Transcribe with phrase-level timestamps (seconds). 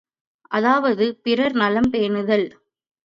[0.51, 2.47] அதாவது பிறர் நலம் பேணுதல்.